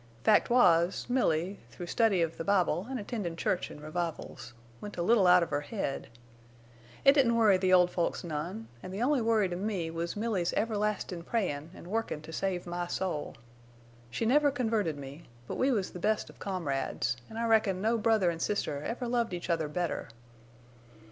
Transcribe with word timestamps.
Fact 0.23 0.49
was, 0.49 1.05
Milly, 1.11 1.59
through 1.69 1.85
study 1.85 2.23
of 2.23 2.37
the 2.37 2.43
Bible 2.43 2.87
an' 2.89 2.97
attendin' 2.97 3.35
church 3.35 3.69
an' 3.69 3.79
revivals, 3.79 4.55
went 4.81 4.97
a 4.97 5.03
little 5.03 5.27
out 5.27 5.43
of 5.43 5.51
her 5.51 5.61
head. 5.61 6.07
It 7.05 7.11
didn't 7.13 7.35
worry 7.35 7.57
the 7.57 7.71
old 7.71 7.91
folks 7.91 8.23
none, 8.23 8.67
an' 8.81 8.89
the 8.89 9.03
only 9.03 9.21
worry 9.21 9.47
to 9.47 9.55
me 9.55 9.91
was 9.91 10.15
Milly's 10.15 10.53
everlastin' 10.57 11.21
prayin' 11.23 11.69
an' 11.75 11.91
workin' 11.91 12.23
to 12.23 12.33
save 12.33 12.65
my 12.65 12.87
soul. 12.87 13.35
She 14.09 14.25
never 14.25 14.49
converted 14.49 14.97
me, 14.97 15.27
but 15.45 15.57
we 15.59 15.69
was 15.71 15.91
the 15.91 15.99
best 15.99 16.31
of 16.31 16.39
comrades, 16.39 17.17
an' 17.29 17.37
I 17.37 17.45
reckon 17.45 17.79
no 17.79 17.99
brother 17.99 18.31
an' 18.31 18.39
sister 18.39 18.81
ever 18.81 19.07
loved 19.07 19.35
each 19.35 19.51
other 19.51 19.67
better. 19.67 20.09